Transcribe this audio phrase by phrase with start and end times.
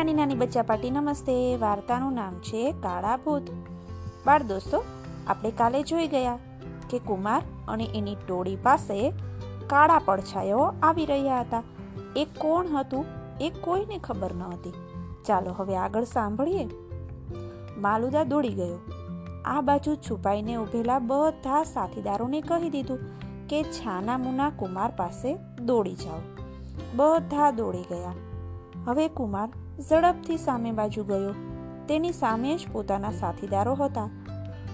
[0.00, 1.56] નાની નાની બચ્ચા પાટી નમસ્તે.
[1.56, 3.42] વાર્તાનું નામ છે કાળા ભૂત
[4.26, 4.84] બાળ દોસ્તો,
[5.26, 6.38] આપણે કાલે જોઈ ગયા
[6.90, 9.12] કે કુમાર અને એની ટોળી પાસે
[9.66, 11.62] કાળા પડછાયાઓ આવી રહ્યા હતા.
[12.16, 13.04] એ કોણ હતું
[13.40, 14.72] એ કોઈને ખબર ન હતી.
[15.26, 16.68] ચાલો હવે આગળ સાંભળીએ.
[17.78, 18.78] માલુદા દોડી ગયો.
[19.44, 22.98] આ બાજુ છુપાઈને ઊભેલા બધા સાથીદારોને કહી દીધું
[23.48, 26.20] કે છાના મુના કુમાર પાસે દોડી જાઓ.
[26.96, 28.14] બધા દોડી ગયા.
[28.86, 29.52] હવે કુમાર
[29.88, 31.34] ઝડપથી સામે બાજુ ગયો.
[31.88, 34.08] તેની સામે જ પોતાના સાથીદારો હતા.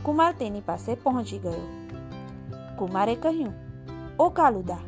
[0.03, 1.87] કુમાર તેની પાસે પહોંચી ગયો.
[2.79, 3.53] કુમારે કહ્યું,
[4.21, 4.79] ઓ કાલુદા,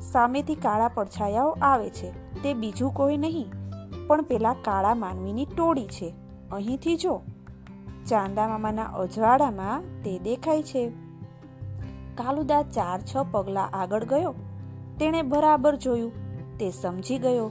[0.00, 2.32] સામેથી કાળા પડછાયાઓ આવે છે.
[2.42, 3.46] તે બીજું કોઈ નહીં,
[4.06, 6.14] પણ પેલા કાળા માનવીની ટોળી છે.
[6.52, 7.20] અહીંથી જો.
[8.08, 10.88] ચાંદા મામાના અજવાળામાં તે દેખાય છે.
[12.14, 14.34] કાલુદા ચાર છ પગલા આગળ ગયો.
[14.98, 16.12] તેણે બરાબર જોયું.
[16.58, 17.50] તે સમજી ગયો.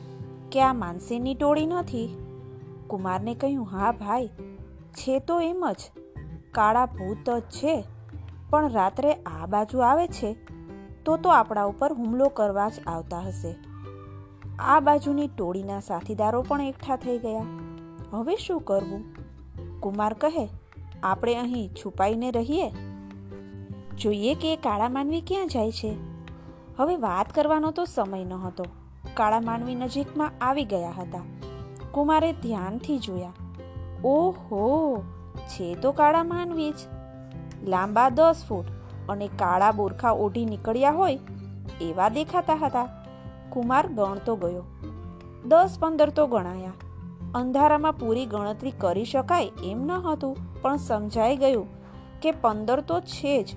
[0.51, 2.17] કે આ માનસીની ટોળી નથી?
[2.87, 4.27] કુમારને કહ્યું, હા ભાઈ,
[4.91, 5.91] છે તો એમ જ.
[6.51, 7.83] કાળા ભૂત જ છે.
[8.49, 10.37] પણ રાત્રે આ બાજુ આવે છે,
[11.05, 13.55] તો તો આપણા ઉપર હુમલો કરવા જ આવતા હશે.
[14.59, 17.45] આ બાજુની ટોળીના સાથીદારો પણ એકઠા થઈ ગયા.
[18.11, 19.03] હવે શું કરવું?
[19.79, 20.49] કુમાર કહે,
[21.03, 22.69] આપણે અહીં છુપાઈને રહીએ.
[23.95, 25.97] જોઈએ કે કાળા માનવી ક્યાં જાય છે.
[26.77, 28.65] હવે વાત કરવાનો તો સમય ન હતો
[29.17, 31.21] કાળા માનવી નજીકમાં આવી ગયા હતા.
[31.91, 33.33] કુમારે ધ્યાનથી જોયા.
[34.05, 34.63] ઓહો,
[35.47, 36.75] છે તો કાળા માનવી જ.
[37.63, 38.65] લાંબા દસ ફૂટ
[39.09, 41.19] અને કાળા બોરખા ઓઢી નીકળ્યા હોય
[41.81, 42.87] એવા દેખાતા હતા.
[43.49, 44.63] કુમાર ગણતો ગયો.
[45.45, 46.73] દસ પંદર તો ગણાયા.
[47.35, 51.67] અંધારામાં પૂરી ગણતરી કરી શકાય એમ ન હતું, પણ સમજાઈ ગયું
[52.21, 53.55] કે પંદર તો છે જ.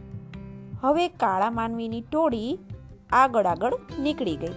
[0.82, 2.58] હવે કાળા માનવીની ટોળી
[3.12, 4.56] આગળ આગળ નીકળી ગઈ.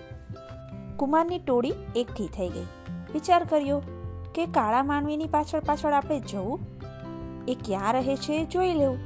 [0.97, 2.67] કુમારની ટોળી એકઠી થઈ ગઈ.
[3.13, 3.81] વિચાર કર્યો
[4.36, 6.59] કે કાળા માનવીની પાછળ પાછળ આપણે જવું?
[7.48, 8.99] એ ક્યાં રહે છે જોઈ લેવું.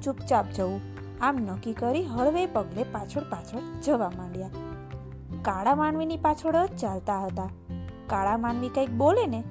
[0.00, 0.80] ચૂપચાપ જવું.
[1.20, 4.50] આમ નક્કી કરી હળવે પગલે પાછળ પાછળ જવા માંડ્યા.
[5.42, 7.48] કાળા માનવીની પાછળ જ ચાલતા હતા.
[8.06, 9.42] કાળા માનવી કંઈક બોલે ને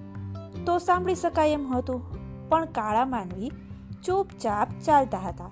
[0.66, 2.02] તો સાંભળી શકાય એમ હતું.
[2.50, 3.52] પણ કાળા માનવી
[4.06, 5.50] ચૂપચાપ ચાલતા હતા.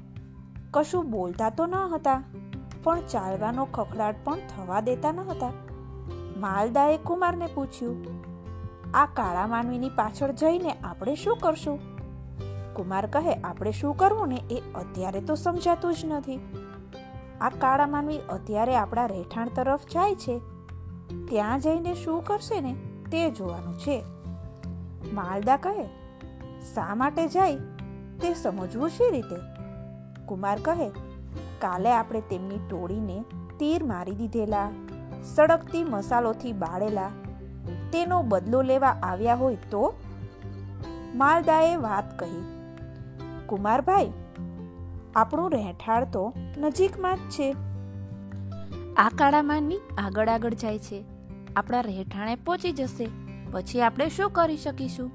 [0.71, 2.23] કશું બોલતા તો ન હતા,
[2.83, 5.51] પણ ચાલવાનો ખખડાટ પણ થવા દેતા ન હતા.
[6.38, 8.06] માલદાએ કુમારને પૂછ્યું,
[8.94, 11.80] આ કાળા માનવીની પાછળ જઈને આપણે શું કરશું?
[12.74, 16.40] કુમાર કહે, આપણે શું કરવું ને એ અત્યારે તો સમજાતું જ નથી.
[17.42, 20.40] આ કાળા માનવી અત્યારે આપણા રહેઠાણ તરફ જાય છે.
[21.30, 22.74] ત્યાં જઈને શું કરશે ને
[23.12, 24.03] તે જોવાનું છે.
[25.13, 25.86] માલદા કહે,
[26.74, 27.56] શા માટે જાય?
[28.22, 29.36] તે સમજવું શી રીતે?
[30.25, 30.90] કુમાર કહે,
[31.59, 33.24] કાલે આપણે તેમની ટોળીને
[33.59, 34.72] તીર મારી દીધેલા.
[35.23, 37.09] સળગતી મસાલોથી બાળેલા.
[37.91, 39.93] તેનો બદલો લેવા આવ્યા હોય તો
[41.15, 42.43] માલદાએ વાત કહી.
[43.45, 44.11] કુમારભાઈ,
[45.15, 47.55] આપણું રહેઠાણ તો નજીકમાં જ છે.
[48.95, 51.05] આ કાળા માનવી આગળ આગળ જાય છે.
[51.55, 53.07] આપણા રહેઠાણે પહોંચી જશે.
[53.51, 55.11] પછી આપણે શું કરી શકીશું?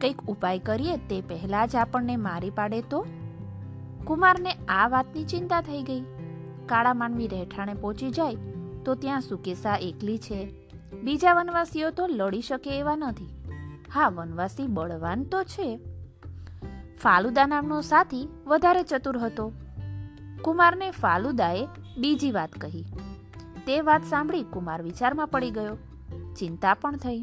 [0.00, 3.06] કંઈક ઉપાય કરીએ તે પહેલાં જ આપણને મારી પાડે તો?
[4.04, 6.00] કુમારને આ વાતની ચિંતા થઈ ગઈ.
[6.66, 8.36] કાળા માનવી રહેઠાણે પહોંચી જાય
[8.84, 10.52] તો ત્યાં સુકેશા એકલી છે?
[11.02, 13.28] બીજા વનવાસીઓ તો લડી શકે એવા નથી.
[13.92, 15.80] હા, વનવાસી બળવાન તો છે.
[17.02, 19.52] ફાલુદા નામનો સાથી વધારે ચતુર હતો.
[20.42, 21.68] કુમારને ફાલુદાએ
[21.98, 22.84] બીજી વાત કહી.
[23.66, 25.76] તે વાત સાંભળી કુમાર વિચારમાં પડી ગયો.
[26.38, 27.22] ચિંતા પણ થઈ.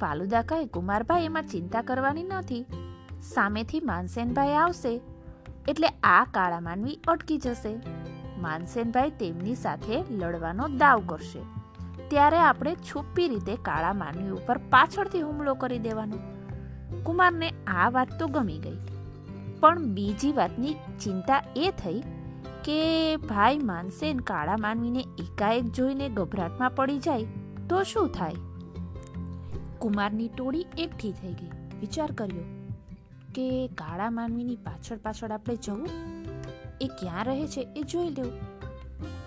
[0.00, 2.66] ફાલુદા કહે, કુમારભાઈ, એમાં ચિંતા કરવાની નથી.
[3.22, 5.00] સામેથી માનસેનભાઈ આવશે
[5.68, 7.80] એટલે આ કાળા માનવી અટકી જશે.
[8.40, 11.38] માનસેનભાઈ તેમની સાથે લડવાનો દાવ કરશે.
[12.08, 16.18] ત્યારે આપણે છુપી રીતે કાળા માનવી ઉપર પાછળથી હુમલો કરી દેવાનો.
[17.02, 18.78] કુમારને આ વાત તો ગમી ગઈ.
[19.60, 22.02] પણ બીજી વાતની ચિંતા એ થઈ
[22.64, 27.24] કે ભાઈ માનસેન કાળા માનવીને એકાએક જોઈને ગભરાટમાં પડી જાય
[27.68, 28.34] તો શું થાય?
[29.78, 31.50] કુમારની ટોળી એકઠી થઈ ગઈ.
[31.80, 32.42] વિચાર કર્યો
[33.34, 35.88] કે કાળા માનવીની પાછળ પાછળ આપણે જવું?
[36.80, 38.38] એ ક્યાં રહે છે એ જોઈ લેવું.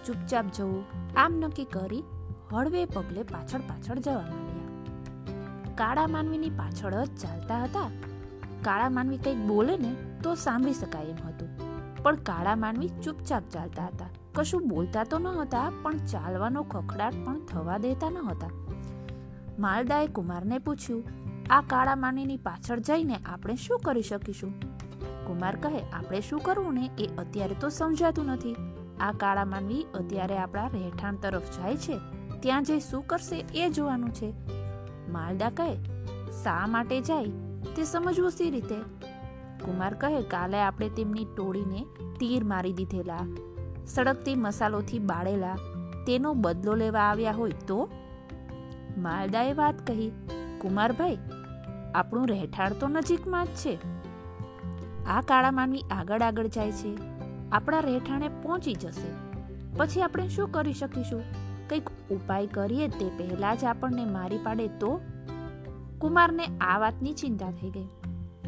[0.06, 0.86] ચૂપચાપ જવું,
[1.18, 2.04] આમ નક્કી કરી
[2.52, 5.76] હળવે પગલે પાછળ પાછળ જવા માંડ્યા.
[5.76, 7.90] કાળા માનવીની પાછળ જ ચાલતા હતા.
[8.62, 11.50] કાળા માનવી કંઈક બોલે ને તો સાંભળી શકાય એમ હતું.
[12.04, 14.10] પણ કાળા માનવી ચૂપચાપ ચાલતા હતા.
[14.36, 18.50] કશું બોલતા તો ન હતા પણ ચાલવાનો ખખડાટ પણ થવા દેતા ન હતા
[19.60, 21.04] માલદાએ કુમારને પૂછ્યું,
[21.50, 24.73] આ કાળા માનવીની પાછળ જઈને આપણે શું કરી શકીશું?
[25.28, 26.90] કુમાર કહે, આપણે શું કરવું ને?
[27.00, 28.56] એ અત્યારે તો સમજાતું નથી.
[29.00, 32.00] આ કાળા માનવી અત્યારે આપણા રહેઠાણ તરફ જાય છે.
[32.40, 34.34] ત્યાં જઈ શું કરશે એ જોવાનું છે.
[35.10, 35.76] માલદા કહે,
[36.44, 37.26] શા માટે જાય?
[37.76, 38.76] તે સમજવું સી રીતે?
[39.66, 41.86] કુમાર કહે, કાલે આપણે તેમની ટોળીને
[42.20, 43.20] તીર મારી દીધેલા
[43.88, 45.56] સડકતી મસાલોથી બાળેલા.
[46.08, 47.90] તેનો બદલો લેવા આવ્યા હોય તો?
[48.98, 50.12] માલદાએ વાત કહી.
[50.62, 51.18] કુમારભાઈ,
[51.96, 54.03] આપણું રહેઠાણ તો નજીકમાં જ છે.
[55.08, 56.98] આ કાળા માનવી આગળ આગળ જાય છે.
[57.52, 59.34] આપણા રહેઠાણે પહોંચી જશે.
[59.78, 61.24] પછી આપણે શું કરી શકીશું?
[61.70, 65.02] કંઈક ઉપાય કરીએ તે પહેલાં જ આપણને મારી પાડે તો?
[66.00, 67.86] કુમારને આ વાતની ચિંતા થઈ ગઈ.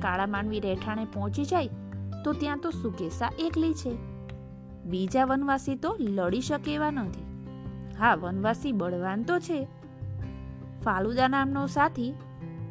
[0.01, 1.69] કાળા માનવી રહેઠાણે પહોંચી જાય
[2.23, 3.95] તો ત્યાં તો સુકેસા એકલી છે.
[4.83, 7.25] બીજા વનવાસી તો લડી શકે એવા નથી.
[7.99, 9.67] હા, વનવાસી બળવાન તો છે.
[10.83, 12.13] ફાલુદા નામનો સાથી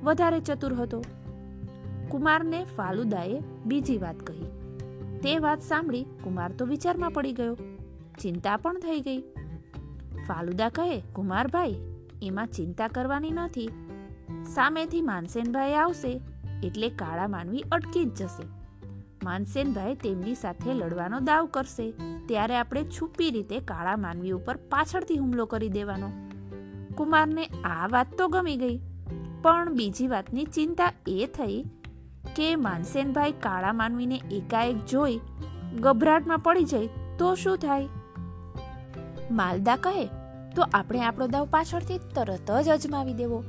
[0.03, 1.05] વધારે ચતુર હતો.
[2.11, 4.47] કુમારને ફાલુદાએ બીજી વાત કહી.
[5.23, 7.57] તે વાત સાંભળી કુમાર તો વિચારમાં પડી ગયો.
[8.21, 9.21] ચિંતા પણ થઈ ગઈ.
[10.29, 11.75] ફાલુદા કહે, કુમારભાઈ,
[12.23, 13.71] એમાં ચિંતા કરવાની નથી.
[14.55, 16.21] સામેથી માનસેનભાઈ આવશે
[16.65, 18.47] એટલે કાળા માનવી અટકી જ જશે.
[19.25, 21.93] માનસેનભાઈ તેમની સાથે લડવાનો દાવ કરશે.
[22.27, 26.11] ત્યારે આપણે છુપી રીતે કાળા માનવી ઉપર પાછળથી હુમલો કરી દેવાનો.
[26.95, 28.81] કુમારને આ વાત તો ગમી ગઈ.
[29.43, 31.65] પણ બીજી વાતની ચિંતા એ થઈ
[32.37, 35.21] કે માનસેનભાઈ કાળા માનવીને એકાએક જોઈ
[35.81, 36.89] ગભરાટમાં પડી જાય
[37.19, 37.89] તો શું થાય?
[39.31, 40.07] માલદા કહે,
[40.57, 43.45] તો આપણે આપણો દાવ પાછળથી તરત જ અજમાવી દેવો.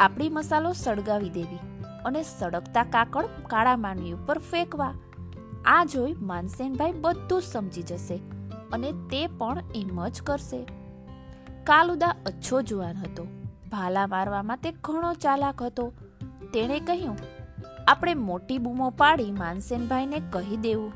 [0.00, 1.60] આપણી મસાલો સળગાવી દેવી
[2.04, 4.92] અને સળગતા કાકડ કાળા માનવી ઉપર ફેંકવા.
[5.64, 8.16] આ જોઈ માનસેનભાઈ બધું સમજી જશે
[8.72, 10.60] અને તે પણ એમ જ કરશે.
[11.64, 13.26] કાલુદા અચ્છો જુવાન હતો.
[13.70, 15.92] ભાલા મારવામાં તે ઘણો ચાલાક હતો.
[16.54, 17.16] તેણે કહ્યું
[17.88, 20.92] આપણે મોટી બૂમો પાડી માનસેનભાઈને કહી દેવું.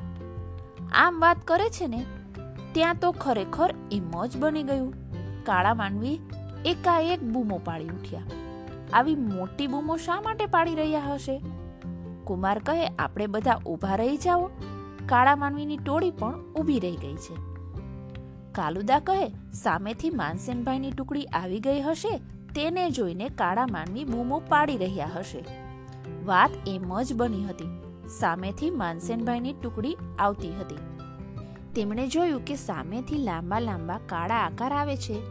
[0.91, 2.05] આમ વાત કરે છે ને,
[2.71, 4.93] ત્યાં તો ખરેખર એમ જ બની ગયું.
[5.43, 6.19] કાળા માનવી
[6.65, 8.21] એકાએક બૂમો પાડી ઉઠ્યા.
[8.93, 11.41] આવી મોટી બૂમો શા માટે પાડી રહ્યા હશે?
[12.23, 14.49] કુમાર કહે, આપણે બધા ઊભા રહી જાઓ.
[15.05, 17.35] કાળા માનવીની ટોળી પણ ઊભી રહી ગઈ છે.
[18.51, 22.17] કાલુદા કહે, સામેથી માનસેનભાઈની ટુકડી આવી ગઈ હશે,
[22.55, 25.62] તેને જોઈને કાળા માનવી બૂમો પાડી રહ્યા હશે.
[26.25, 27.81] વાત એમ જ બની હતી.
[28.19, 30.77] સામેથી માનસેનભાઈની ટુકડી આવતી હતી.
[31.75, 35.21] તેમણે જોયું કે સામેથી લાંબા લાંબા કાળા આકાર આવે છે.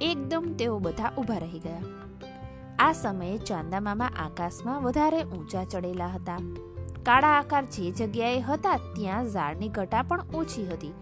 [0.00, 1.82] એકદમ તેઓ બધા ઊભા રહી ગયા.
[2.78, 6.38] આ સમયે ચાંદામામા આકાશમાં વધારે ઊંચા ચડેલા હતા.
[7.02, 10.92] કાળા આકાર જે જગ્યાએ હતા ત્યાં ઝાડની ઘટા પણ ઓછી હતી.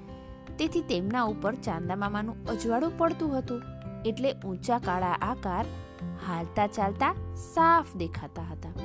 [0.59, 3.63] તેથી તેમના ઉપર ચાંદામામાનું અજવાળું પડતું હતું.
[4.05, 5.65] એટલે ઊંચા કાળા આકાર
[6.29, 8.84] હાલતા ચાલતા સાફ દેખાતા હતા.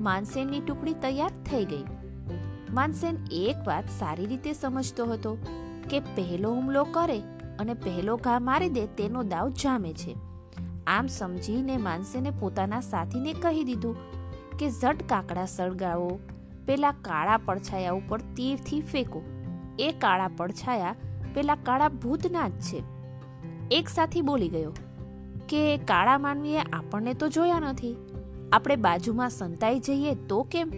[0.00, 1.84] માનસેનની ટુકડી તૈયાર થઈ ગઈ.
[2.70, 5.38] માનસેન એક વાત સારી રીતે સમજતો હતો
[5.90, 7.18] કે પહેલો હુમલો કરે
[7.58, 10.16] અને પહેલો ઘા મારી દે તેનો દાવ જામે છે.
[10.86, 13.96] આમ સમજીને માનસેને પોતાના સાથીને કહી દીધું
[14.58, 16.18] કે ઝટ કાકડા સળગાવો,
[16.66, 19.22] પેલા કાળા પડછાયા ઉપર તીરથી ફેંકો.
[19.78, 20.94] એ કાળા પડછાયા
[21.34, 22.82] પેલા કાળા ભૂતના જ છે.
[23.70, 24.72] એક સાથી બોલી ગયો
[25.48, 27.96] કે કાળા માનવીએ આપણને તો જોયા નથી.
[28.52, 30.72] આપણે બાજુમાં સંતાઈ જઈએ તો કેમ?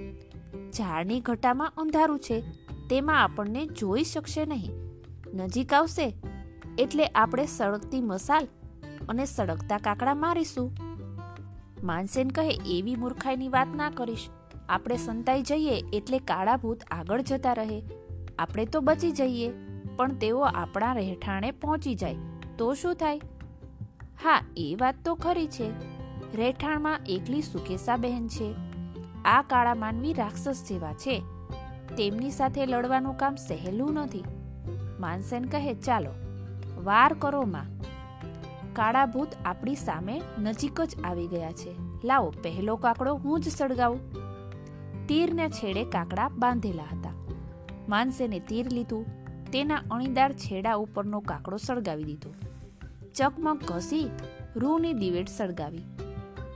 [0.73, 2.41] ઝાડની ઘટામાં અંધારું છે,
[2.91, 4.71] તેમાં આપણને જોઈ શકશે નહીં.
[5.35, 6.17] નજીક આવશે,
[6.79, 8.49] એટલે આપણે સળગતી મસાલ
[9.09, 10.77] અને સળગતા કાકડા મારીશું.
[11.83, 14.29] માનસેન કહે, એવી મૂર્ખાઈની વાત ના કરીશ.
[14.69, 17.83] આપણે સંતાઈ જઈએ એટલે કાળા ભૂત આગળ જતા રહે.
[18.39, 19.53] આપણે તો બચી જઈએ,
[19.97, 22.17] પણ તેઓ આપણા રહેઠાણે પહોંચી જાય.
[22.59, 23.21] તો શું થાય?
[24.25, 25.92] હા, એ વાત તો ખરી છે.
[26.35, 28.55] રહેઠાણમાં એકલી સુકેશા બહેન છે.
[29.25, 31.23] આ કાળા માનવી રાક્ષસ જેવા છે.
[31.97, 34.25] તેમની સાથે લડવાનું કામ સહેલું નથી.
[35.01, 36.11] માનસેન કહે, ચાલો,
[36.85, 37.67] વાર કરો માં.
[38.73, 41.77] કાળા ભૂત આપણી સામે નજીક જ આવી ગયા છે.
[42.05, 44.01] લાવો, પહેલો કાકડો હું જ સળગાવું.
[45.07, 47.13] તીરને છેડે કાકડા બાંધેલા હતા.
[47.89, 49.07] માનસેને તીર લીધું.
[49.51, 52.35] તેના અણીદાર છેડા ઉપરનો કાકડો સળગાવી દીધો.
[53.15, 54.11] ચકમક ઘસી
[54.57, 56.12] રૂની દિવેટ સળગાવી.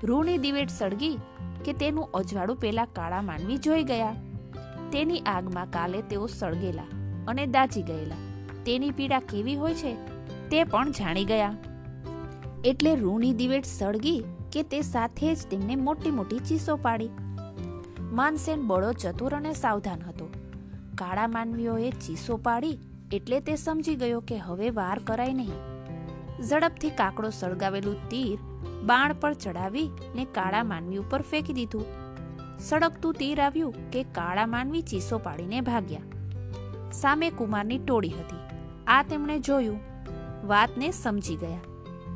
[0.06, 1.18] રૂની દિવેટ સળગી
[1.64, 4.14] કે તેનું અજવાળું પેલા કાળા માનવી જોઈ ગયા.
[4.92, 6.82] તેની આગમાં કાલે તેઓ સળગેલા
[7.28, 8.16] અને દાજી ગયેલા.
[8.66, 9.94] તેની પીડા કેવી હોય છે
[10.48, 11.54] તે પણ જાણી ગયા.
[12.64, 17.08] એટલે રૂની દિવેટ સળગી કે તે સાથે જ તેમને મોટી મોટી ચીસો પાડી.
[18.00, 20.28] માનસેન બળો ચતુર અને સાવધાન હતો.
[20.94, 22.78] કાળા માનવીઓએ ચીસો પાડી
[23.12, 25.54] એટલે તે સમજી ગયો કે હવે વાર કરાય નહીં.
[26.42, 28.38] ઝડપથી કાકડો સળગાવેલું તીર
[28.84, 31.84] બાણ પર ચડાવી ને કાળા માનવી ઉપર ફેંકી દીધું.
[32.58, 36.00] સડકતું તીર આવ્યું કે કાળા માનવી ચીસો પાડીને ભાગ્યા.
[36.92, 38.36] સામે કુમારની ટોળી હતી.
[38.86, 39.80] આ તેમણે જોયું.
[40.46, 41.58] વાતને સમજી ગયા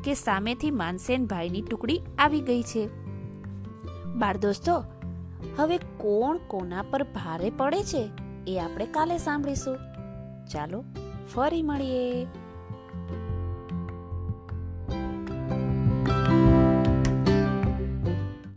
[0.05, 2.89] કે સામેથી માનસેન ભાઈની ટુકડી આવી ગઈ છે.
[4.15, 4.85] બાળ દોસ્તો,
[5.57, 8.11] હવે કોણ કોના પર ભારે પડે છે
[8.47, 9.77] એ આપણે કાલે સાંભળીશું.
[10.47, 10.85] ચાલો,
[11.35, 12.27] ફરી મળીએ.